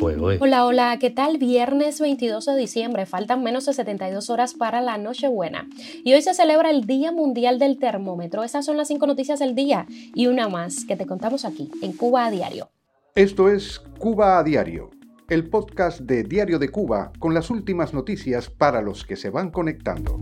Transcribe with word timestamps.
Hola, 0.00 0.64
hola, 0.64 0.96
¿qué 1.00 1.10
tal? 1.10 1.38
Viernes 1.38 2.00
22 2.00 2.46
de 2.46 2.56
diciembre, 2.56 3.04
faltan 3.04 3.42
menos 3.42 3.66
de 3.66 3.72
72 3.72 4.30
horas 4.30 4.54
para 4.54 4.80
la 4.80 4.96
Nochebuena 4.96 5.68
y 6.04 6.12
hoy 6.12 6.22
se 6.22 6.34
celebra 6.34 6.70
el 6.70 6.84
Día 6.84 7.10
Mundial 7.10 7.58
del 7.58 7.78
Termómetro. 7.78 8.44
Esas 8.44 8.64
son 8.64 8.76
las 8.76 8.88
cinco 8.88 9.06
noticias 9.06 9.40
del 9.40 9.54
día 9.54 9.86
y 10.14 10.28
una 10.28 10.48
más 10.48 10.84
que 10.84 10.96
te 10.96 11.06
contamos 11.06 11.44
aquí 11.44 11.70
en 11.82 11.92
Cuba 11.92 12.26
a 12.26 12.30
Diario. 12.30 12.70
Esto 13.14 13.50
es 13.50 13.80
Cuba 13.98 14.38
a 14.38 14.44
Diario, 14.44 14.90
el 15.28 15.50
podcast 15.50 16.00
de 16.00 16.22
Diario 16.22 16.58
de 16.60 16.68
Cuba 16.68 17.12
con 17.18 17.34
las 17.34 17.50
últimas 17.50 17.92
noticias 17.92 18.48
para 18.50 18.82
los 18.82 19.04
que 19.04 19.16
se 19.16 19.30
van 19.30 19.50
conectando. 19.50 20.20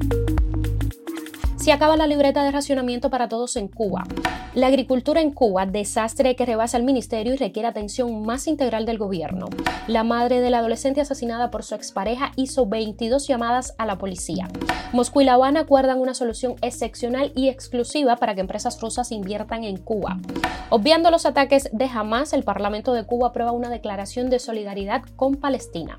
Se 1.66 1.72
acaba 1.72 1.96
la 1.96 2.06
libreta 2.06 2.44
de 2.44 2.52
racionamiento 2.52 3.10
para 3.10 3.28
todos 3.28 3.56
en 3.56 3.66
Cuba. 3.66 4.04
La 4.54 4.68
agricultura 4.68 5.20
en 5.20 5.32
Cuba, 5.32 5.66
desastre 5.66 6.36
que 6.36 6.46
rebasa 6.46 6.76
el 6.76 6.84
ministerio 6.84 7.34
y 7.34 7.36
requiere 7.36 7.66
atención 7.66 8.24
más 8.24 8.46
integral 8.46 8.86
del 8.86 8.98
gobierno. 8.98 9.48
La 9.88 10.04
madre 10.04 10.40
del 10.40 10.54
adolescente 10.54 11.00
asesinada 11.00 11.50
por 11.50 11.64
su 11.64 11.74
expareja 11.74 12.30
hizo 12.36 12.66
22 12.66 13.26
llamadas 13.26 13.74
a 13.78 13.86
la 13.86 13.98
policía. 13.98 14.46
Moscú 14.92 15.22
y 15.22 15.24
La 15.24 15.34
Habana 15.34 15.62
acuerdan 15.62 15.98
una 15.98 16.14
solución 16.14 16.54
excepcional 16.62 17.32
y 17.34 17.48
exclusiva 17.48 18.14
para 18.14 18.36
que 18.36 18.42
empresas 18.42 18.80
rusas 18.80 19.10
inviertan 19.10 19.64
en 19.64 19.78
Cuba. 19.78 20.20
Obviando 20.70 21.10
los 21.10 21.26
ataques 21.26 21.68
de 21.72 21.86
Hamas, 21.86 22.32
el 22.32 22.44
Parlamento 22.44 22.92
de 22.92 23.06
Cuba 23.06 23.30
aprueba 23.30 23.50
una 23.50 23.70
declaración 23.70 24.30
de 24.30 24.38
solidaridad 24.38 25.02
con 25.16 25.34
Palestina. 25.34 25.98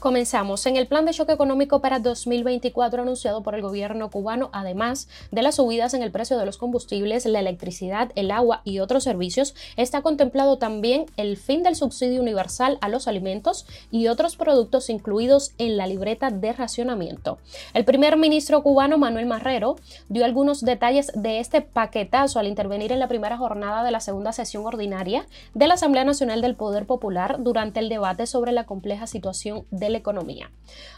Comenzamos. 0.00 0.64
En 0.64 0.76
el 0.76 0.86
plan 0.86 1.04
de 1.04 1.12
choque 1.12 1.34
económico 1.34 1.82
para 1.82 1.98
2024 1.98 3.02
anunciado 3.02 3.42
por 3.42 3.54
el 3.54 3.60
gobierno 3.60 4.10
cubano, 4.10 4.48
además 4.54 5.08
de 5.30 5.42
las 5.42 5.56
subidas 5.56 5.92
en 5.92 6.02
el 6.02 6.10
precio 6.10 6.38
de 6.38 6.46
los 6.46 6.56
combustibles, 6.56 7.26
la 7.26 7.38
electricidad, 7.38 8.10
el 8.14 8.30
agua 8.30 8.62
y 8.64 8.78
otros 8.78 9.04
servicios, 9.04 9.54
está 9.76 10.00
contemplado 10.00 10.56
también 10.56 11.04
el 11.18 11.36
fin 11.36 11.62
del 11.62 11.76
subsidio 11.76 12.22
universal 12.22 12.78
a 12.80 12.88
los 12.88 13.08
alimentos 13.08 13.66
y 13.90 14.06
otros 14.06 14.36
productos 14.36 14.88
incluidos 14.88 15.52
en 15.58 15.76
la 15.76 15.86
libreta 15.86 16.30
de 16.30 16.54
racionamiento. 16.54 17.36
El 17.74 17.84
primer 17.84 18.16
ministro 18.16 18.62
cubano, 18.62 18.96
Manuel 18.96 19.26
Marrero, 19.26 19.76
dio 20.08 20.24
algunos 20.24 20.62
detalles 20.62 21.12
de 21.14 21.40
este 21.40 21.60
paquetazo 21.60 22.38
al 22.38 22.46
intervenir 22.46 22.90
en 22.90 23.00
la 23.00 23.08
primera 23.08 23.36
jornada 23.36 23.84
de 23.84 23.90
la 23.90 24.00
segunda 24.00 24.32
sesión 24.32 24.64
ordinaria 24.64 25.26
de 25.52 25.66
la 25.66 25.74
Asamblea 25.74 26.04
Nacional 26.04 26.40
del 26.40 26.54
Poder 26.54 26.86
Popular 26.86 27.36
durante 27.40 27.80
el 27.80 27.90
debate 27.90 28.26
sobre 28.26 28.52
la 28.52 28.64
compleja 28.64 29.06
situación 29.06 29.66
de 29.70 29.89
la 29.90 29.98
economía. 29.98 30.50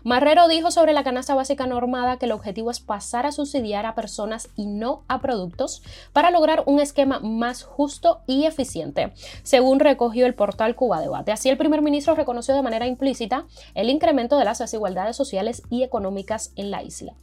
Marrero 0.04 0.48
dijo 0.48 0.70
sobre 0.70 0.92
la 0.92 1.04
canasta 1.04 1.34
básica 1.34 1.66
normada 1.66 2.18
que 2.18 2.26
el 2.26 2.32
objetivo 2.32 2.70
es 2.70 2.80
pasar 2.80 3.26
a 3.26 3.32
subsidiar 3.32 3.86
a 3.86 3.94
personas 3.94 4.48
y 4.56 4.66
no 4.66 5.02
a 5.08 5.20
productos 5.20 5.82
para 6.12 6.30
lograr 6.30 6.62
un 6.66 6.80
esquema 6.80 7.20
más 7.20 7.62
justo 7.62 8.20
y 8.26 8.44
eficiente, 8.46 9.12
según 9.42 9.80
recogió 9.80 10.26
el 10.26 10.34
portal 10.34 10.76
Cuba 10.76 11.00
Debate. 11.00 11.32
Así 11.32 11.48
el 11.48 11.58
primer 11.58 11.82
ministro 11.82 12.14
reconoció 12.14 12.54
de 12.54 12.62
manera 12.62 12.86
implícita 12.86 13.46
el 13.74 13.90
incremento 13.90 14.38
de 14.38 14.44
las 14.44 14.58
desigualdades 14.58 15.16
sociales 15.16 15.62
y 15.70 15.82
económicas 15.82 16.52
en 16.56 16.70
la 16.70 16.82
isla. 16.82 17.14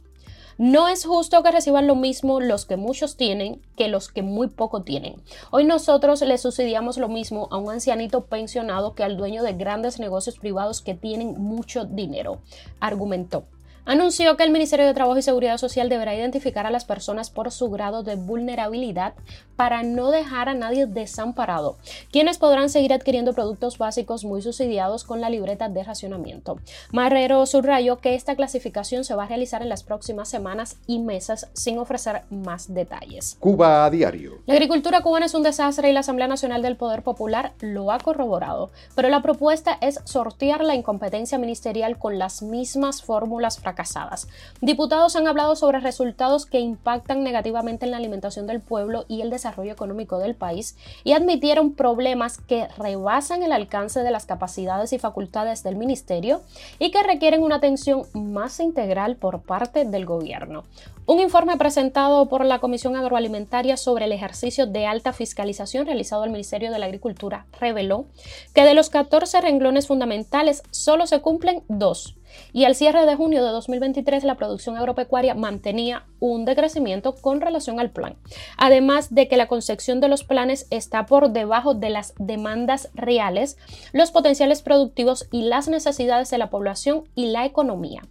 No 0.60 0.88
es 0.88 1.06
justo 1.06 1.42
que 1.42 1.52
reciban 1.52 1.86
lo 1.86 1.96
mismo 1.96 2.38
los 2.38 2.66
que 2.66 2.76
muchos 2.76 3.16
tienen 3.16 3.62
que 3.78 3.88
los 3.88 4.12
que 4.12 4.20
muy 4.20 4.48
poco 4.48 4.82
tienen. 4.82 5.14
Hoy 5.50 5.64
nosotros 5.64 6.20
le 6.20 6.36
subsidiamos 6.36 6.98
lo 6.98 7.08
mismo 7.08 7.48
a 7.50 7.56
un 7.56 7.70
ancianito 7.70 8.26
pensionado 8.26 8.94
que 8.94 9.02
al 9.02 9.16
dueño 9.16 9.42
de 9.42 9.54
grandes 9.54 9.98
negocios 9.98 10.36
privados 10.38 10.82
que 10.82 10.92
tienen 10.92 11.40
mucho 11.40 11.86
dinero, 11.86 12.42
argumentó 12.78 13.44
anunció 13.84 14.36
que 14.36 14.44
el 14.44 14.50
Ministerio 14.50 14.86
de 14.86 14.94
Trabajo 14.94 15.18
y 15.18 15.22
Seguridad 15.22 15.58
Social 15.58 15.88
deberá 15.88 16.14
identificar 16.14 16.66
a 16.66 16.70
las 16.70 16.84
personas 16.84 17.30
por 17.30 17.50
su 17.50 17.70
grado 17.70 18.02
de 18.02 18.16
vulnerabilidad 18.16 19.14
para 19.56 19.82
no 19.82 20.10
dejar 20.10 20.48
a 20.48 20.54
nadie 20.54 20.86
desamparado, 20.86 21.76
quienes 22.10 22.38
podrán 22.38 22.70
seguir 22.70 22.92
adquiriendo 22.92 23.34
productos 23.34 23.76
básicos 23.76 24.24
muy 24.24 24.40
subsidiados 24.42 25.04
con 25.04 25.20
la 25.20 25.28
libreta 25.28 25.68
de 25.68 25.84
racionamiento. 25.84 26.58
Marrero 26.92 27.44
subrayó 27.46 27.98
que 27.98 28.14
esta 28.14 28.36
clasificación 28.36 29.04
se 29.04 29.14
va 29.14 29.24
a 29.24 29.28
realizar 29.28 29.60
en 29.62 29.68
las 29.68 29.82
próximas 29.82 30.28
semanas 30.28 30.76
y 30.86 30.98
meses 30.98 31.48
sin 31.52 31.78
ofrecer 31.78 32.22
más 32.30 32.72
detalles. 32.72 33.36
Cuba 33.38 33.84
a 33.84 33.90
diario. 33.90 34.38
La 34.46 34.54
agricultura 34.54 35.02
cubana 35.02 35.26
es 35.26 35.34
un 35.34 35.42
desastre 35.42 35.90
y 35.90 35.92
la 35.92 36.00
Asamblea 36.00 36.28
Nacional 36.28 36.62
del 36.62 36.76
Poder 36.76 37.02
Popular 37.02 37.52
lo 37.60 37.92
ha 37.92 37.98
corroborado, 37.98 38.70
pero 38.94 39.08
la 39.08 39.22
propuesta 39.22 39.76
es 39.80 40.00
sortear 40.04 40.64
la 40.64 40.74
incompetencia 40.74 41.38
ministerial 41.38 41.98
con 41.98 42.18
las 42.18 42.42
mismas 42.42 43.02
fórmulas 43.02 43.58
fracasadas. 43.58 43.69
Diputados 44.60 45.16
han 45.16 45.26
hablado 45.26 45.56
sobre 45.56 45.80
resultados 45.80 46.46
que 46.46 46.60
impactan 46.60 47.22
negativamente 47.22 47.84
en 47.84 47.90
la 47.90 47.96
alimentación 47.96 48.46
del 48.46 48.60
pueblo 48.60 49.04
y 49.08 49.20
el 49.22 49.30
desarrollo 49.30 49.72
económico 49.72 50.18
del 50.18 50.34
país 50.34 50.76
y 51.04 51.12
admitieron 51.12 51.74
problemas 51.74 52.38
que 52.38 52.68
rebasan 52.78 53.42
el 53.42 53.52
alcance 53.52 54.00
de 54.00 54.10
las 54.10 54.26
capacidades 54.26 54.92
y 54.92 54.98
facultades 54.98 55.62
del 55.62 55.76
ministerio 55.76 56.42
y 56.78 56.90
que 56.90 57.02
requieren 57.02 57.42
una 57.42 57.56
atención 57.56 58.02
más 58.14 58.60
integral 58.60 59.16
por 59.16 59.42
parte 59.42 59.84
del 59.84 60.06
gobierno. 60.06 60.64
Un 61.06 61.18
informe 61.18 61.56
presentado 61.56 62.26
por 62.28 62.44
la 62.44 62.60
Comisión 62.60 62.94
Agroalimentaria 62.94 63.76
sobre 63.76 64.04
el 64.04 64.12
ejercicio 64.12 64.66
de 64.66 64.86
alta 64.86 65.12
fiscalización 65.12 65.86
realizado 65.86 66.22
al 66.22 66.30
Ministerio 66.30 66.70
de 66.70 66.78
la 66.78 66.86
Agricultura 66.86 67.46
reveló 67.58 68.06
que 68.54 68.62
de 68.62 68.74
los 68.74 68.90
14 68.90 69.40
renglones 69.40 69.88
fundamentales 69.88 70.62
solo 70.70 71.06
se 71.06 71.20
cumplen 71.20 71.62
dos 71.68 72.16
y 72.52 72.64
al 72.64 72.74
cierre 72.74 73.06
de 73.06 73.16
junio 73.16 73.44
de 73.44 73.50
2023 73.50 74.24
la 74.24 74.36
producción 74.36 74.76
agropecuaria 74.76 75.34
mantenía 75.34 76.04
un 76.20 76.44
decrecimiento 76.44 77.14
con 77.14 77.40
relación 77.40 77.80
al 77.80 77.90
plan. 77.90 78.16
Además 78.56 79.14
de 79.14 79.28
que 79.28 79.36
la 79.36 79.48
concepción 79.48 80.00
de 80.00 80.08
los 80.08 80.24
planes 80.24 80.66
está 80.70 81.06
por 81.06 81.30
debajo 81.30 81.74
de 81.74 81.90
las 81.90 82.14
demandas 82.18 82.90
reales, 82.94 83.56
los 83.92 84.10
potenciales 84.10 84.62
productivos 84.62 85.28
y 85.30 85.42
las 85.42 85.68
necesidades 85.68 86.30
de 86.30 86.38
la 86.38 86.50
población 86.50 87.04
y 87.14 87.26
la 87.26 87.44
economía. 87.44 88.02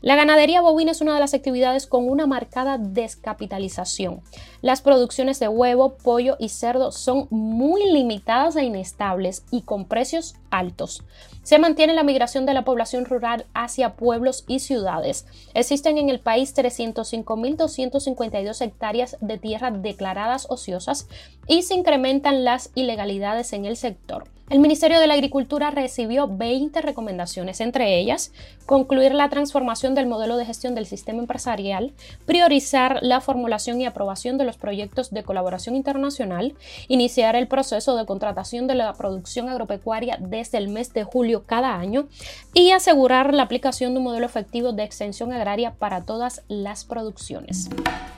La 0.00 0.16
ganadería 0.16 0.60
bovina 0.60 0.92
es 0.92 1.00
una 1.00 1.14
de 1.14 1.20
las 1.20 1.34
actividades 1.34 1.86
con 1.86 2.08
una 2.08 2.26
marcada 2.26 2.78
descapitalización. 2.78 4.22
Las 4.60 4.82
producciones 4.82 5.40
de 5.40 5.48
huevo, 5.48 5.96
pollo 5.96 6.36
y 6.38 6.48
cerdo 6.50 6.92
son 6.92 7.26
muy 7.30 7.90
limitadas 7.90 8.56
e 8.56 8.64
inestables 8.64 9.44
y 9.50 9.62
con 9.62 9.86
precios 9.86 10.34
altos. 10.50 11.02
Se 11.44 11.58
mantiene 11.58 11.92
la 11.92 12.02
migración 12.02 12.46
de 12.46 12.54
la 12.54 12.64
población 12.64 13.04
rural 13.04 13.44
hacia 13.52 13.96
pueblos 13.96 14.44
y 14.48 14.60
ciudades. 14.60 15.26
Existen 15.52 15.98
en 15.98 16.08
el 16.08 16.18
país 16.18 16.56
305.252 16.56 18.62
hectáreas 18.62 19.18
de 19.20 19.36
tierra 19.36 19.70
declaradas 19.70 20.46
ociosas 20.48 21.06
y 21.46 21.60
se 21.62 21.74
incrementan 21.74 22.44
las 22.44 22.70
ilegalidades 22.74 23.52
en 23.52 23.66
el 23.66 23.76
sector. 23.76 24.24
El 24.50 24.60
Ministerio 24.60 25.00
de 25.00 25.06
la 25.06 25.14
Agricultura 25.14 25.70
recibió 25.70 26.28
20 26.28 26.82
recomendaciones, 26.82 27.62
entre 27.62 27.98
ellas 27.98 28.30
concluir 28.66 29.14
la 29.14 29.30
transformación 29.30 29.94
del 29.94 30.06
modelo 30.06 30.36
de 30.36 30.44
gestión 30.44 30.74
del 30.74 30.84
sistema 30.84 31.20
empresarial, 31.20 31.92
priorizar 32.26 32.98
la 33.00 33.22
formulación 33.22 33.80
y 33.80 33.86
aprobación 33.86 34.36
de 34.36 34.44
los 34.44 34.58
proyectos 34.58 35.10
de 35.12 35.22
colaboración 35.22 35.76
internacional, 35.76 36.54
iniciar 36.88 37.36
el 37.36 37.48
proceso 37.48 37.96
de 37.96 38.04
contratación 38.04 38.66
de 38.66 38.74
la 38.74 38.92
producción 38.92 39.48
agropecuaria 39.48 40.18
desde 40.20 40.58
el 40.58 40.68
mes 40.68 40.92
de 40.92 41.04
julio 41.04 41.44
cada 41.46 41.76
año 41.76 42.08
y 42.52 42.70
asegurar 42.72 43.32
la 43.32 43.44
aplicación 43.44 43.94
de 43.94 43.98
un 43.98 44.04
modelo 44.04 44.26
efectivo 44.26 44.72
de 44.72 44.84
extensión 44.84 45.32
agraria 45.32 45.72
para 45.72 46.04
todas 46.04 46.42
las 46.48 46.84
producciones. 46.84 47.70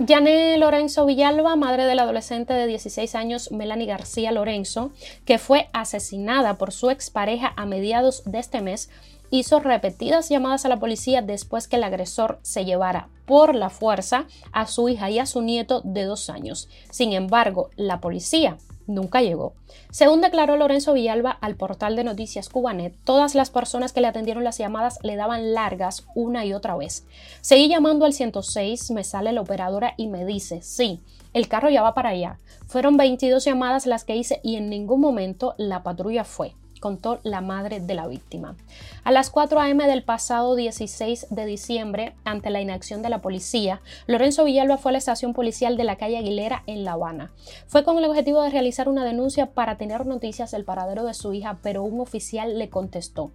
Jané 0.07 0.59
Lorenzo 0.59 1.07
Villalba, 1.07 1.55
madre 1.55 1.87
del 1.87 2.01
adolescente 2.01 2.53
de 2.53 2.67
16 2.67 3.15
años 3.15 3.53
Melanie 3.53 3.87
García 3.87 4.33
Lorenzo, 4.33 4.91
que 5.25 5.39
fue 5.39 5.69
asesinada 5.73 6.16
por 6.59 6.73
su 6.73 6.91
expareja 6.91 7.53
a 7.57 7.67
mediados 7.67 8.23
de 8.25 8.39
este 8.39 8.63
mes, 8.63 8.91
hizo 9.31 9.61
repetidas 9.61 10.29
llamadas 10.29 10.65
a 10.65 10.69
la 10.69 10.79
policía 10.79 11.23
después 11.23 11.69
que 11.69 11.77
el 11.77 11.85
agresor 11.85 12.39
se 12.43 12.65
llevara 12.65 13.09
por 13.27 13.55
la 13.55 13.71
fuerza 13.71 14.27
a 14.53 14.67
su 14.67 14.89
hija 14.89 15.11
y 15.11 15.19
a 15.19 15.27
su 15.27 15.43
nieto 15.43 15.81
de 15.85 16.05
dos 16.05 16.31
años. 16.31 16.69
Sin 16.91 17.13
embargo, 17.13 17.71
la 17.77 18.01
policía 18.01 18.59
nunca 18.87 19.23
llegó. 19.23 19.55
Según 19.91 20.21
declaró 20.21 20.57
Lorenzo 20.57 20.93
Villalba 20.93 21.31
al 21.31 21.57
portal 21.57 21.97
de 21.97 22.05
noticias 22.05 22.49
Cubanet, 22.49 22.95
todas 23.05 23.35
las 23.35 23.51
personas 23.51 23.93
que 23.93 24.01
le 24.01 24.09
atendieron 24.09 24.45
las 24.45 24.59
llamadas 24.59 24.99
le 25.03 25.17
daban 25.17 25.55
largas 25.55 26.07
una 26.15 26.45
y 26.45 26.53
otra 26.53 26.77
vez. 26.77 27.05
Seguí 27.41 27.69
llamando 27.69 28.05
al 28.05 28.13
106, 28.13 28.91
me 28.91 29.05
sale 29.05 29.33
la 29.33 29.41
operadora 29.41 29.95
y 29.97 30.09
me 30.09 30.25
dice, 30.25 30.63
sí, 30.63 31.01
el 31.33 31.49
carro 31.49 31.71
ya 31.71 31.83
va 31.83 31.95
para 31.95 32.11
allá. 32.11 32.39
Fueron 32.67 32.97
22 32.97 33.45
llamadas 33.45 33.87
las 33.87 34.05
que 34.05 34.17
hice 34.17 34.41
y 34.43 34.57
en 34.57 34.71
ningún 34.71 35.01
momento 35.01 35.55
la 35.59 35.83
patrulla 35.83 36.25
fue 36.25 36.55
contó 36.87 37.19
la 37.25 37.41
madre 37.41 37.81
de 37.81 37.95
la 37.95 38.07
víctima. 38.07 38.55
A 39.03 39.11
las 39.11 39.29
4 39.31 39.59
a.m. 39.59 39.89
del 39.89 40.05
pasado 40.05 40.55
16 40.55 41.27
de 41.31 41.45
diciembre, 41.45 42.15
ante 42.23 42.49
la 42.49 42.61
inacción 42.61 43.03
de 43.03 43.09
la 43.09 43.21
policía, 43.21 43.81
Lorenzo 44.07 44.45
Villalba 44.45 44.79
fue 44.79 44.91
a 44.91 44.93
la 44.93 44.99
estación 44.99 45.33
policial 45.33 45.77
de 45.77 45.83
la 45.83 45.97
calle 45.97 46.17
Aguilera 46.17 46.63
en 46.69 46.85
La 46.85 46.93
Habana. 46.93 47.33
Fue 47.67 47.83
con 47.83 47.99
el 47.99 48.05
objetivo 48.05 48.41
de 48.41 48.51
realizar 48.51 48.89
una 48.89 49.05
denuncia 49.05 49.47
para 49.47 49.77
tener 49.77 50.07
noticias 50.07 50.53
del 50.53 50.65
paradero 50.65 51.03
de 51.03 51.15
su 51.15 51.33
hija, 51.33 51.59
pero 51.61 51.83
un 51.83 52.01
oficial 52.01 52.57
le 52.57 52.71
contestó. 52.71 53.33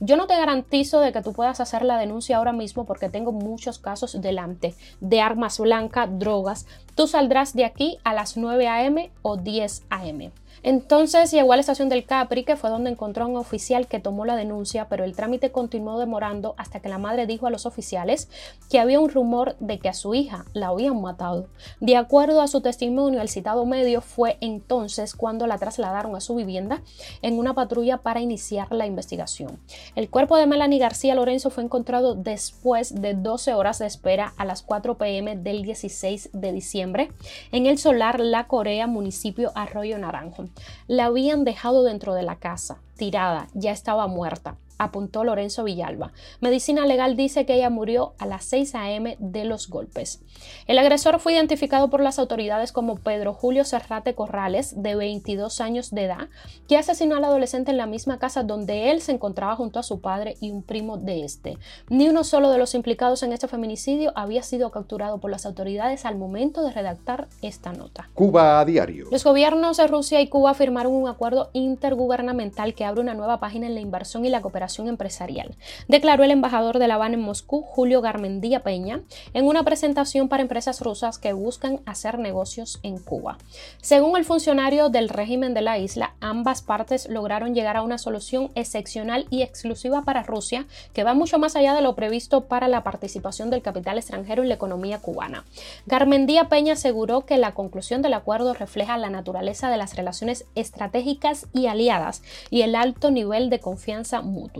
Yo 0.00 0.16
no 0.16 0.26
te 0.26 0.36
garantizo 0.36 1.00
de 1.00 1.12
que 1.12 1.22
tú 1.22 1.32
puedas 1.32 1.60
hacer 1.60 1.82
la 1.82 1.98
denuncia 1.98 2.36
ahora 2.36 2.52
mismo 2.52 2.84
porque 2.84 3.08
tengo 3.08 3.32
muchos 3.32 3.78
casos 3.78 4.20
delante 4.20 4.74
de 5.00 5.20
armas 5.20 5.58
blancas, 5.58 6.08
drogas. 6.18 6.66
Tú 6.94 7.08
saldrás 7.08 7.52
de 7.54 7.64
aquí 7.64 7.98
a 8.04 8.14
las 8.14 8.36
9 8.36 8.68
a.m. 8.68 9.10
o 9.22 9.36
10 9.36 9.82
a.m. 9.90 10.30
Entonces 10.62 11.30
llegó 11.30 11.52
a 11.52 11.56
la 11.56 11.60
estación 11.60 11.88
del 11.88 12.04
Capri, 12.04 12.44
que 12.44 12.56
fue 12.56 12.70
donde 12.70 12.90
encontró 12.90 13.24
a 13.24 13.26
un 13.28 13.36
oficial 13.36 13.86
que 13.86 14.00
tomó 14.00 14.24
la 14.24 14.36
denuncia, 14.36 14.88
pero 14.88 15.04
el 15.04 15.14
trámite 15.14 15.52
continuó 15.52 15.98
demorando 15.98 16.54
hasta 16.56 16.80
que 16.80 16.88
la 16.88 16.98
madre 16.98 17.26
dijo 17.26 17.46
a 17.46 17.50
los 17.50 17.66
oficiales 17.66 18.28
que 18.68 18.80
había 18.80 19.00
un 19.00 19.08
rumor 19.08 19.56
de 19.60 19.78
que 19.78 19.88
a 19.88 19.94
su 19.94 20.14
hija 20.14 20.44
la 20.52 20.68
habían 20.68 21.00
matado. 21.00 21.46
De 21.80 21.96
acuerdo 21.96 22.40
a 22.40 22.48
su 22.48 22.60
testimonio, 22.60 23.20
el 23.20 23.28
citado 23.28 23.64
medio 23.66 24.00
fue 24.00 24.36
entonces 24.40 25.14
cuando 25.14 25.46
la 25.46 25.58
trasladaron 25.58 26.16
a 26.16 26.20
su 26.20 26.34
vivienda 26.34 26.82
en 27.22 27.38
una 27.38 27.54
patrulla 27.54 27.98
para 27.98 28.20
iniciar 28.20 28.72
la 28.72 28.86
investigación. 28.86 29.60
El 29.94 30.10
cuerpo 30.10 30.36
de 30.36 30.46
Melanie 30.46 30.78
García 30.78 31.14
Lorenzo 31.14 31.50
fue 31.50 31.64
encontrado 31.64 32.14
después 32.14 33.00
de 33.00 33.14
12 33.14 33.54
horas 33.54 33.78
de 33.78 33.86
espera 33.86 34.34
a 34.36 34.44
las 34.44 34.62
4 34.62 34.96
pm 34.96 35.36
del 35.36 35.62
16 35.62 36.30
de 36.32 36.52
diciembre 36.52 37.10
en 37.52 37.66
el 37.66 37.78
solar 37.78 38.20
La 38.20 38.46
Corea, 38.46 38.86
municipio 38.86 39.52
Arroyo 39.54 39.98
Naranjo. 39.98 40.48
La 40.86 41.06
habían 41.06 41.44
dejado 41.44 41.82
dentro 41.82 42.14
de 42.14 42.22
la 42.22 42.36
casa, 42.36 42.80
tirada, 42.96 43.48
ya 43.54 43.72
estaba 43.72 44.06
muerta 44.06 44.56
apuntó 44.78 45.24
Lorenzo 45.24 45.64
Villalba. 45.64 46.12
Medicina 46.40 46.86
Legal 46.86 47.16
dice 47.16 47.44
que 47.44 47.54
ella 47.54 47.68
murió 47.68 48.14
a 48.18 48.26
las 48.26 48.44
6 48.44 48.74
a.m. 48.74 49.16
de 49.18 49.44
los 49.44 49.68
golpes. 49.68 50.22
El 50.66 50.78
agresor 50.78 51.18
fue 51.18 51.34
identificado 51.34 51.90
por 51.90 52.00
las 52.00 52.18
autoridades 52.18 52.72
como 52.72 52.96
Pedro 52.96 53.34
Julio 53.34 53.64
Serrate 53.64 54.14
Corrales, 54.14 54.80
de 54.82 54.94
22 54.94 55.60
años 55.60 55.90
de 55.90 56.04
edad, 56.04 56.28
que 56.68 56.76
asesinó 56.76 57.16
al 57.16 57.24
adolescente 57.24 57.72
en 57.72 57.76
la 57.76 57.86
misma 57.86 58.18
casa 58.18 58.44
donde 58.44 58.90
él 58.90 59.00
se 59.00 59.12
encontraba 59.12 59.56
junto 59.56 59.78
a 59.78 59.82
su 59.82 60.00
padre 60.00 60.36
y 60.40 60.50
un 60.50 60.62
primo 60.62 60.96
de 60.96 61.24
este. 61.24 61.58
Ni 61.88 62.08
uno 62.08 62.22
solo 62.22 62.50
de 62.50 62.58
los 62.58 62.74
implicados 62.74 63.22
en 63.22 63.32
este 63.32 63.48
feminicidio 63.48 64.12
había 64.14 64.42
sido 64.42 64.70
capturado 64.70 65.18
por 65.18 65.30
las 65.30 65.44
autoridades 65.44 66.04
al 66.04 66.16
momento 66.16 66.62
de 66.62 66.72
redactar 66.72 67.28
esta 67.42 67.72
nota. 67.72 68.08
Cuba 68.14 68.60
a 68.60 68.64
diario. 68.64 69.08
Los 69.10 69.24
gobiernos 69.24 69.76
de 69.76 69.86
Rusia 69.86 70.20
y 70.20 70.28
Cuba 70.28 70.54
firmaron 70.54 70.92
un 70.92 71.08
acuerdo 71.08 71.50
intergubernamental 71.52 72.74
que 72.74 72.84
abre 72.84 73.00
una 73.00 73.14
nueva 73.14 73.40
página 73.40 73.66
en 73.66 73.74
la 73.74 73.80
inversión 73.80 74.24
y 74.24 74.28
la 74.28 74.40
cooperación 74.40 74.67
empresarial, 74.76 75.56
declaró 75.88 76.24
el 76.24 76.30
embajador 76.30 76.78
de 76.78 76.88
La 76.88 76.94
Habana 76.94 77.14
en 77.14 77.20
Moscú, 77.20 77.62
Julio 77.62 78.00
Garmendía 78.00 78.62
Peña, 78.62 79.02
en 79.34 79.46
una 79.46 79.62
presentación 79.62 80.28
para 80.28 80.42
empresas 80.42 80.80
rusas 80.80 81.18
que 81.18 81.32
buscan 81.32 81.80
hacer 81.86 82.18
negocios 82.18 82.80
en 82.82 82.98
Cuba. 82.98 83.38
Según 83.80 84.16
el 84.16 84.24
funcionario 84.24 84.88
del 84.88 85.08
régimen 85.08 85.54
de 85.54 85.62
la 85.62 85.78
isla, 85.78 86.14
ambas 86.20 86.62
partes 86.62 87.08
lograron 87.08 87.54
llegar 87.54 87.76
a 87.76 87.82
una 87.82 87.98
solución 87.98 88.50
excepcional 88.54 89.26
y 89.30 89.42
exclusiva 89.42 90.02
para 90.02 90.22
Rusia, 90.22 90.66
que 90.92 91.04
va 91.04 91.14
mucho 91.14 91.38
más 91.38 91.56
allá 91.56 91.74
de 91.74 91.82
lo 91.82 91.94
previsto 91.94 92.44
para 92.44 92.68
la 92.68 92.82
participación 92.82 93.50
del 93.50 93.62
capital 93.62 93.98
extranjero 93.98 94.42
en 94.42 94.48
la 94.48 94.54
economía 94.54 94.98
cubana. 94.98 95.44
Garmendía 95.86 96.48
Peña 96.48 96.74
aseguró 96.74 97.22
que 97.22 97.38
la 97.38 97.54
conclusión 97.54 98.02
del 98.02 98.14
acuerdo 98.14 98.54
refleja 98.54 98.96
la 98.98 99.10
naturaleza 99.10 99.70
de 99.70 99.76
las 99.76 99.96
relaciones 99.96 100.44
estratégicas 100.54 101.46
y 101.52 101.66
aliadas 101.66 102.22
y 102.50 102.62
el 102.62 102.74
alto 102.74 103.10
nivel 103.10 103.50
de 103.50 103.60
confianza 103.60 104.20
mutua. 104.20 104.57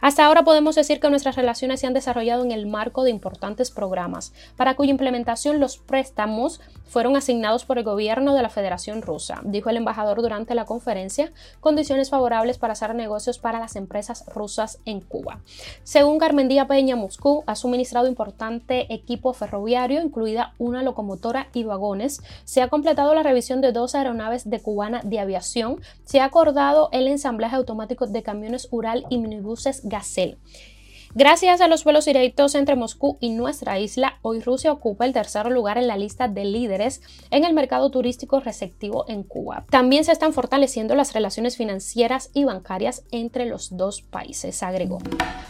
Hasta 0.00 0.24
ahora 0.24 0.44
podemos 0.44 0.74
decir 0.74 1.00
que 1.00 1.10
nuestras 1.10 1.36
relaciones 1.36 1.80
se 1.80 1.86
han 1.86 1.94
desarrollado 1.94 2.44
en 2.44 2.52
el 2.52 2.66
marco 2.66 3.04
de 3.04 3.10
importantes 3.10 3.70
programas, 3.70 4.32
para 4.56 4.74
cuya 4.76 4.90
implementación 4.90 5.60
los 5.60 5.78
préstamos 5.78 6.60
fueron 6.86 7.16
asignados 7.16 7.64
por 7.64 7.78
el 7.78 7.84
gobierno 7.84 8.34
de 8.34 8.42
la 8.42 8.48
Federación 8.48 9.02
Rusa, 9.02 9.40
dijo 9.44 9.70
el 9.70 9.76
embajador 9.76 10.22
durante 10.22 10.54
la 10.54 10.64
conferencia, 10.64 11.32
condiciones 11.60 12.10
favorables 12.10 12.58
para 12.58 12.72
hacer 12.72 12.94
negocios 12.94 13.38
para 13.38 13.58
las 13.58 13.76
empresas 13.76 14.24
rusas 14.26 14.78
en 14.84 15.00
Cuba. 15.00 15.40
Según 15.82 16.18
Carmen 16.18 16.48
Díaz 16.48 16.68
Peña, 16.68 16.96
Moscú 16.96 17.42
ha 17.46 17.54
suministrado 17.54 18.06
importante 18.06 18.92
equipo 18.92 19.32
ferroviario, 19.32 20.00
incluida 20.00 20.54
una 20.58 20.82
locomotora 20.82 21.48
y 21.52 21.64
vagones. 21.64 22.22
Se 22.44 22.62
ha 22.62 22.68
completado 22.68 23.14
la 23.14 23.22
revisión 23.22 23.60
de 23.60 23.72
dos 23.72 23.94
aeronaves 23.94 24.48
de 24.48 24.60
cubana 24.60 25.00
de 25.02 25.20
aviación. 25.20 25.80
Se 26.04 26.20
ha 26.20 26.24
acordado 26.24 26.88
el 26.92 27.08
ensamblaje 27.08 27.56
automático 27.56 28.06
de 28.06 28.22
camiones 28.22 28.68
Ural 28.70 29.06
y 29.10 29.18
buses 29.42 29.80
Gazelle. 29.84 30.36
Gracias 31.18 31.62
a 31.62 31.66
los 31.66 31.82
vuelos 31.82 32.04
directos 32.04 32.54
entre 32.54 32.76
Moscú 32.76 33.16
y 33.20 33.30
nuestra 33.30 33.78
isla, 33.78 34.18
hoy 34.20 34.40
Rusia 34.40 34.70
ocupa 34.70 35.06
el 35.06 35.14
tercer 35.14 35.46
lugar 35.46 35.78
en 35.78 35.86
la 35.86 35.96
lista 35.96 36.28
de 36.28 36.44
líderes 36.44 37.00
en 37.30 37.44
el 37.46 37.54
mercado 37.54 37.90
turístico 37.90 38.38
receptivo 38.38 39.06
en 39.08 39.22
Cuba. 39.22 39.64
También 39.70 40.04
se 40.04 40.12
están 40.12 40.34
fortaleciendo 40.34 40.94
las 40.94 41.14
relaciones 41.14 41.56
financieras 41.56 42.28
y 42.34 42.44
bancarias 42.44 43.02
entre 43.12 43.46
los 43.46 43.78
dos 43.78 44.02
países, 44.02 44.62
agregó. 44.62 44.98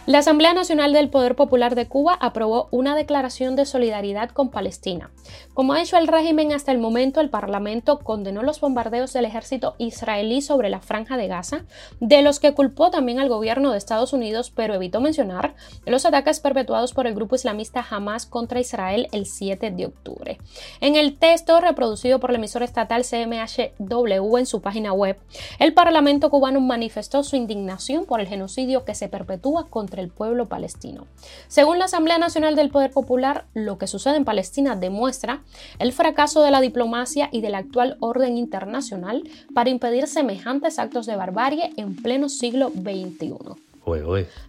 La 0.05 0.19
Asamblea 0.19 0.53
Nacional 0.53 0.93
del 0.93 1.09
Poder 1.09 1.35
Popular 1.35 1.75
de 1.75 1.89
Cuba 1.89 2.17
aprobó 2.21 2.69
una 2.71 2.95
declaración 2.95 3.57
de 3.57 3.65
solidaridad 3.65 4.29
con 4.29 4.51
Palestina. 4.51 5.11
Como 5.53 5.73
ha 5.73 5.81
hecho 5.81 5.97
el 5.97 6.07
régimen 6.07 6.53
hasta 6.53 6.71
el 6.71 6.77
momento, 6.77 7.19
el 7.19 7.29
Parlamento 7.29 7.99
condenó 7.99 8.41
los 8.41 8.61
bombardeos 8.61 9.11
del 9.11 9.25
ejército 9.25 9.75
israelí 9.79 10.41
sobre 10.41 10.69
la 10.69 10.79
franja 10.79 11.17
de 11.17 11.27
Gaza, 11.27 11.65
de 11.99 12.21
los 12.21 12.39
que 12.39 12.53
culpó 12.53 12.89
también 12.89 13.19
al 13.19 13.27
gobierno 13.27 13.73
de 13.73 13.77
Estados 13.77 14.13
Unidos, 14.13 14.49
pero 14.55 14.73
evitó 14.73 15.01
mencionar 15.01 15.56
los 15.85 16.05
ataques 16.05 16.39
perpetuados 16.39 16.93
por 16.93 17.07
el 17.07 17.15
grupo 17.15 17.35
islamista 17.35 17.85
Hamas 17.89 18.25
contra 18.25 18.59
Israel 18.59 19.07
el 19.11 19.25
7 19.25 19.71
de 19.71 19.85
octubre. 19.85 20.37
En 20.81 20.95
el 20.95 21.17
texto 21.17 21.59
reproducido 21.59 22.19
por 22.19 22.31
la 22.31 22.37
emisora 22.37 22.65
estatal 22.65 23.03
CMHW 23.03 24.37
en 24.37 24.45
su 24.45 24.61
página 24.61 24.93
web, 24.93 25.17
el 25.59 25.73
Parlamento 25.73 26.29
cubano 26.29 26.61
manifestó 26.61 27.23
su 27.23 27.35
indignación 27.35 28.05
por 28.05 28.19
el 28.19 28.27
genocidio 28.27 28.85
que 28.85 28.95
se 28.95 29.09
perpetúa 29.09 29.67
contra 29.69 30.01
el 30.01 30.09
pueblo 30.09 30.47
palestino. 30.47 31.07
Según 31.47 31.79
la 31.79 31.85
Asamblea 31.85 32.17
Nacional 32.17 32.55
del 32.55 32.69
Poder 32.69 32.91
Popular, 32.91 33.45
lo 33.53 33.77
que 33.77 33.87
sucede 33.87 34.17
en 34.17 34.25
Palestina 34.25 34.75
demuestra 34.75 35.41
el 35.79 35.93
fracaso 35.93 36.43
de 36.43 36.51
la 36.51 36.61
diplomacia 36.61 37.29
y 37.31 37.41
del 37.41 37.55
actual 37.55 37.97
orden 37.99 38.37
internacional 38.37 39.23
para 39.53 39.69
impedir 39.69 40.07
semejantes 40.07 40.79
actos 40.79 41.05
de 41.05 41.15
barbarie 41.15 41.71
en 41.77 41.95
pleno 41.95 42.29
siglo 42.29 42.69
XXI. 42.69 43.66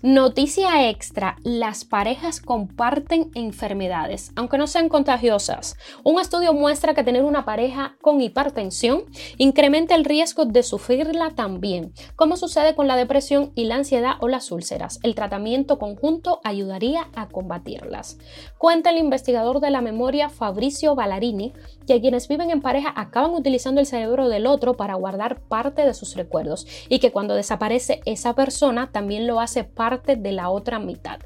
Noticia 0.02 0.88
extra, 0.88 1.36
las 1.44 1.84
parejas 1.84 2.40
comparten 2.40 3.30
enfermedades, 3.34 4.32
aunque 4.34 4.58
no 4.58 4.66
sean 4.66 4.88
contagiosas. 4.88 5.76
Un 6.02 6.20
estudio 6.20 6.52
muestra 6.52 6.92
que 6.94 7.04
tener 7.04 7.22
una 7.22 7.44
pareja 7.44 7.96
con 8.00 8.20
hipertensión 8.20 9.04
incrementa 9.36 9.94
el 9.94 10.04
riesgo 10.04 10.44
de 10.44 10.64
sufrirla 10.64 11.30
también, 11.30 11.92
como 12.16 12.36
sucede 12.36 12.74
con 12.74 12.88
la 12.88 12.96
depresión 12.96 13.52
y 13.54 13.64
la 13.64 13.76
ansiedad 13.76 14.14
o 14.20 14.26
las 14.26 14.50
úlceras. 14.50 14.98
El 15.04 15.14
tratamiento 15.14 15.78
conjunto 15.78 16.40
ayudaría 16.42 17.08
a 17.14 17.28
combatirlas. 17.28 18.18
Cuenta 18.58 18.90
el 18.90 18.98
investigador 18.98 19.60
de 19.60 19.70
la 19.70 19.82
memoria 19.82 20.30
Fabricio 20.30 20.96
Ballarini 20.96 21.52
que 21.86 22.00
quienes 22.00 22.26
viven 22.26 22.50
en 22.50 22.60
pareja 22.60 22.92
acaban 22.96 23.30
utilizando 23.30 23.80
el 23.80 23.86
cerebro 23.86 24.28
del 24.28 24.46
otro 24.46 24.74
para 24.74 24.94
guardar 24.94 25.40
parte 25.42 25.84
de 25.84 25.94
sus 25.94 26.16
recuerdos 26.16 26.66
y 26.88 26.98
que 26.98 27.12
cuando 27.12 27.34
desaparece 27.34 28.00
esa 28.04 28.34
persona 28.34 28.90
también 28.90 29.27
lo 29.28 29.38
hace 29.38 29.62
parte 29.62 30.16
de 30.16 30.32
la 30.32 30.50
otra 30.50 30.80
mitad. 30.80 31.20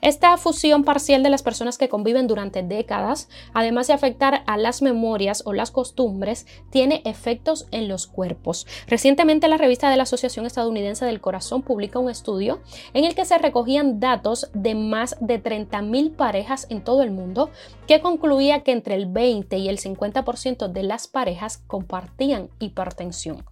Esta 0.00 0.34
fusión 0.38 0.84
parcial 0.84 1.22
de 1.22 1.28
las 1.28 1.42
personas 1.42 1.76
que 1.76 1.90
conviven 1.90 2.26
durante 2.26 2.62
décadas, 2.62 3.28
además 3.52 3.88
de 3.88 3.92
afectar 3.92 4.44
a 4.46 4.56
las 4.56 4.80
memorias 4.80 5.42
o 5.44 5.52
las 5.52 5.70
costumbres, 5.70 6.46
tiene 6.70 7.02
efectos 7.04 7.66
en 7.72 7.88
los 7.88 8.06
cuerpos. 8.06 8.66
Recientemente 8.86 9.48
la 9.48 9.58
revista 9.58 9.90
de 9.90 9.96
la 9.96 10.04
Asociación 10.04 10.46
Estadounidense 10.46 11.04
del 11.04 11.20
Corazón 11.20 11.62
publica 11.62 11.98
un 11.98 12.08
estudio 12.08 12.60
en 12.94 13.04
el 13.04 13.14
que 13.14 13.26
se 13.26 13.36
recogían 13.36 14.00
datos 14.00 14.50
de 14.54 14.74
más 14.74 15.16
de 15.20 15.42
30.000 15.42 16.14
parejas 16.14 16.66
en 16.70 16.82
todo 16.82 17.02
el 17.02 17.10
mundo 17.10 17.50
que 17.86 18.00
concluía 18.00 18.62
que 18.62 18.72
entre 18.72 18.94
el 18.94 19.06
20 19.06 19.58
y 19.58 19.68
el 19.68 19.78
50% 19.78 20.68
de 20.68 20.82
las 20.84 21.08
parejas 21.08 21.58
compartían 21.66 22.50
hipertensión. 22.60 23.44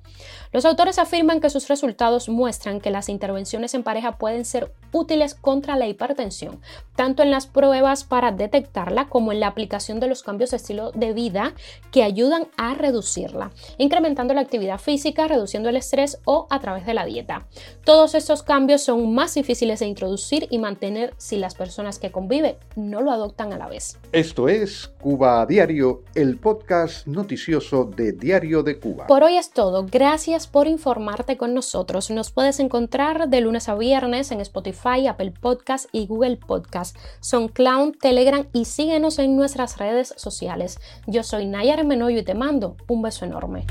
Los 0.53 0.65
autores 0.65 0.99
afirman 0.99 1.41
que 1.41 1.51
sus 1.51 1.69
resultados 1.69 2.29
muestran 2.29 2.81
que 2.81 2.91
las 2.91 3.09
intervenciones 3.09 3.75
en 3.75 3.83
pareja 3.97 4.19
pueden 4.19 4.45
ser 4.45 4.73
útiles 4.93 5.35
contra 5.35 5.77
la 5.77 5.87
hipertensión, 5.87 6.61
tanto 6.95 7.23
en 7.23 7.31
las 7.31 7.47
pruebas 7.47 8.05
para 8.05 8.33
detectarla 8.33 9.09
como 9.09 9.33
en 9.33 9.41
la 9.41 9.49
aplicación 9.49 10.01
de 10.01 10.07
los 10.07 10.23
cambios 10.23 10.51
de 10.51 10.57
estilo 10.57 10.91
de 10.93 11.13
vida 11.13 11.55
que 11.91 12.03
ayudan 12.03 12.49
a 12.57 12.75
reducirla, 12.75 13.51
incrementando 13.79 14.33
la 14.33 14.41
actividad 14.41 14.79
física, 14.79 15.29
reduciendo 15.29 15.69
el 15.69 15.77
estrés 15.77 16.19
o 16.25 16.47
a 16.51 16.61
través 16.61 16.87
de 16.87 16.95
la 16.95 17.05
dieta. 17.05 17.47
Todos 17.85 18.15
estos 18.15 18.43
cambios 18.43 18.83
son 18.83 19.15
más 19.15 19.35
difíciles 19.35 19.81
de 19.81 19.87
introducir 19.87 20.47
y 20.51 20.59
mantener 20.59 21.13
si 21.19 21.37
las 21.37 21.55
personas 21.55 21.99
que 21.99 22.11
conviven 22.11 22.57
no 22.75 23.03
lo 23.03 23.11
adoptan 23.11 23.53
a 23.53 23.59
la 23.59 23.69
vez. 23.69 23.99
Esto 24.13 24.49
es 24.49 24.89
Cuba 25.01 25.43
a 25.43 25.47
Diario, 25.47 26.05
el 26.15 26.39
podcast 26.39 27.07
noticioso 27.07 27.85
de 27.85 28.13
Diario 28.13 28.63
de 28.63 28.79
Cuba. 28.79 29.07
Por 29.07 29.23
hoy 29.23 29.37
es 29.37 29.51
todo. 29.51 29.85
Gracias 29.91 30.47
por 30.47 30.67
informarte 30.67 31.37
con 31.37 31.53
nosotros. 31.53 32.11
Nos 32.11 32.31
puedes 32.31 32.61
encontrar 32.61 33.29
de 33.29 33.41
lunes 33.41 33.69
a 33.69 33.75
viernes 33.75 33.86
en 33.95 34.41
Spotify, 34.41 35.07
Apple 35.07 35.31
Podcast 35.31 35.89
y 35.93 36.07
Google 36.07 36.37
Podcast. 36.37 36.97
Son 37.21 37.49
Clown, 37.49 37.93
Telegram 37.93 38.45
y 38.53 38.65
síguenos 38.65 39.19
en 39.21 39.37
nuestras 39.37 39.79
redes 39.79 40.13
sociales. 40.17 40.81
Yo 41.07 41.23
soy 41.23 41.47
Nayar 41.47 41.85
Menoyo 41.85 42.19
y 42.19 42.25
te 42.25 42.35
mando 42.35 42.77
un 42.89 43.03
beso 43.03 43.25
enorme. 43.25 43.65